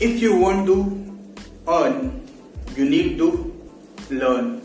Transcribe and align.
if 0.00 0.20
you 0.20 0.36
want 0.36 0.66
to 0.66 0.78
earn, 1.68 2.26
you 2.76 2.84
need 2.84 3.18
to 3.18 3.28
learn. 4.10 4.60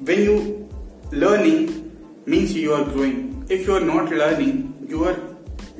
When 0.00 0.22
you 0.22 0.68
learning 1.10 1.92
means 2.26 2.54
you 2.54 2.72
are 2.74 2.84
growing. 2.84 3.46
If 3.48 3.66
you 3.66 3.76
are 3.76 3.80
not 3.80 4.10
learning, 4.10 4.86
you 4.88 5.04
are 5.04 5.16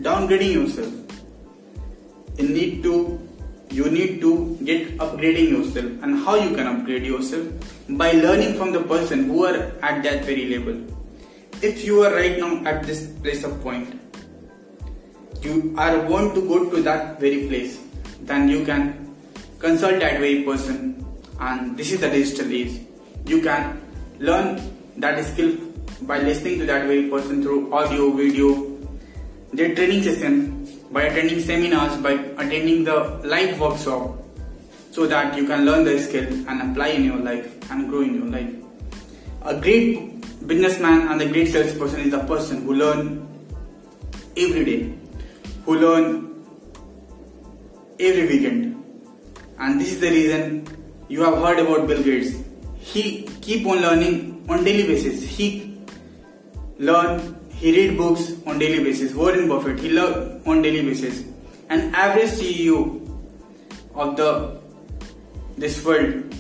downgrading 0.01 0.53
yourself. 0.53 0.93
You 2.39 2.49
need 2.49 2.83
to 2.85 3.21
you 3.71 3.91
need 3.91 4.21
to 4.21 4.59
get 4.65 4.99
upgrading 4.99 5.49
yourself 5.51 5.87
and 6.03 6.19
how 6.25 6.35
you 6.37 6.55
can 6.55 6.67
upgrade 6.67 7.07
yourself 7.07 7.47
by 7.89 8.13
learning 8.13 8.55
from 8.55 8.73
the 8.73 8.83
person 8.83 9.25
who 9.25 9.47
are 9.47 9.57
at 9.91 10.03
that 10.03 10.25
very 10.27 10.45
level 10.55 10.77
if 11.63 11.83
you 11.85 12.03
are 12.03 12.13
right 12.15 12.39
now 12.39 12.51
at 12.67 12.83
this 12.85 13.07
place 13.23 13.45
of 13.45 13.59
point 13.63 13.99
you 15.43 15.75
are 15.77 15.99
want 16.09 16.35
to 16.35 16.47
go 16.49 16.71
to 16.71 16.83
that 16.83 17.21
very 17.21 17.49
place. 17.49 17.79
Then 18.23 18.49
you 18.49 18.65
can 18.65 19.15
consult 19.59 20.01
that 20.01 20.21
very 20.21 20.43
person. 20.43 21.05
And 21.41 21.77
this 21.77 21.93
is 21.93 22.01
the 22.01 22.11
digital 22.11 22.53
age. 22.53 22.81
You 23.27 23.43
can 23.43 23.81
learn 24.19 24.61
that 24.97 25.25
skill 25.25 25.57
by 26.03 26.19
listening 26.19 26.59
to 26.61 26.67
that 26.67 26.87
very 26.87 27.09
person 27.11 27.43
through 27.43 27.73
audio 27.73 28.11
video. 28.13 28.79
Their 29.53 29.75
training 29.75 30.03
session 30.03 30.69
by 30.91 31.03
attending 31.05 31.41
seminars, 31.41 31.97
by 32.03 32.13
attending 32.13 32.85
the 32.85 33.21
live 33.25 33.59
workshop. 33.59 34.19
So 34.93 35.07
that 35.07 35.37
you 35.37 35.47
can 35.47 35.65
learn 35.65 35.85
the 35.85 35.99
skill 35.99 36.27
and 36.47 36.71
apply 36.71 36.89
in 36.89 37.05
your 37.05 37.17
life 37.17 37.71
and 37.71 37.89
grow 37.89 38.03
in 38.03 38.15
your 38.15 38.27
life. 38.27 38.53
A 39.41 39.59
great 39.59 40.21
businessman 40.47 41.09
and 41.09 41.23
a 41.23 41.27
great 41.27 41.49
salesperson 41.49 42.01
is 42.01 42.11
the 42.11 42.19
person 42.21 42.67
who 42.67 42.75
learn 42.75 43.27
every 44.37 44.65
day, 44.65 44.95
who 45.65 45.79
learn 45.79 46.45
every 47.99 48.27
weekend. 48.27 48.85
And 49.59 49.81
this 49.81 49.93
is 49.93 50.01
the 50.01 50.11
reason 50.11 50.67
you 51.09 51.23
have 51.23 51.39
heard 51.39 51.59
about 51.59 51.87
Bill 51.87 52.03
Gates. 52.03 52.37
He 52.79 53.23
keep 53.41 53.67
on 53.67 53.81
learning 53.81 54.45
on 54.49 54.65
daily 54.65 54.87
basis. 54.87 55.23
He 55.23 55.79
learn 56.79 57.39
he 57.63 57.71
read 57.71 57.97
books 57.97 58.33
on 58.45 58.59
daily 58.59 58.83
basis. 58.83 59.15
Warren 59.15 59.49
Buffett, 59.49 59.79
he 59.79 59.93
learn 59.93 60.43
on 60.45 60.63
daily 60.63 60.83
basis. 60.83 61.23
An 61.69 61.95
average 61.95 62.31
CEO 62.31 63.07
of 63.95 64.17
the 64.17 64.61
this 65.57 65.85
world, 65.85 66.35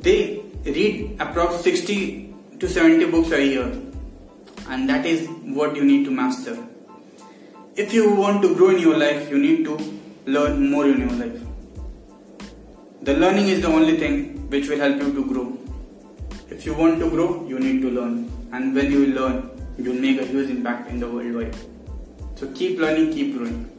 they 0.00 0.42
read 0.64 1.18
approx 1.18 1.60
60 1.60 2.34
to 2.58 2.68
70 2.68 3.10
books 3.12 3.30
a 3.30 3.44
year. 3.44 3.70
And 4.68 4.88
that 4.88 5.06
is 5.06 5.28
what 5.44 5.76
you 5.76 5.84
need 5.84 6.04
to 6.06 6.10
master. 6.10 6.56
If 7.76 7.92
you 7.92 8.10
want 8.16 8.40
to 8.40 8.54
grow 8.54 8.70
in 8.70 8.78
your 8.78 8.96
life, 8.96 9.28
you 9.28 9.38
need 9.38 9.62
to 9.64 9.78
learn 10.24 10.70
more 10.70 10.86
in 10.86 10.98
your 10.98 11.10
life. 11.10 11.42
The 13.02 13.12
learning 13.14 13.48
is 13.48 13.60
the 13.60 13.68
only 13.68 13.98
thing 13.98 14.48
which 14.48 14.70
will 14.70 14.78
help 14.78 14.96
you 15.02 15.12
to 15.12 15.24
grow. 15.26 15.58
If 16.48 16.64
you 16.64 16.72
want 16.72 17.00
to 17.00 17.10
grow, 17.10 17.46
you 17.46 17.58
need 17.58 17.82
to 17.82 17.90
learn. 17.90 18.30
And 18.52 18.74
when 18.74 18.90
you 18.90 19.08
learn, 19.08 19.50
you'll 19.76 20.00
make 20.00 20.18
a 20.18 20.24
huge 20.24 20.48
impact 20.48 20.88
in 20.88 21.00
the 21.00 21.06
worldwide. 21.06 21.54
So 22.36 22.50
keep 22.52 22.78
learning, 22.78 23.12
keep 23.12 23.36
growing. 23.36 23.70